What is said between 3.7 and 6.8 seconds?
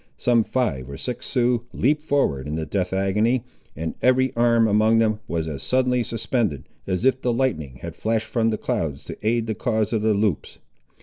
and every arm among them was as suddenly suspended,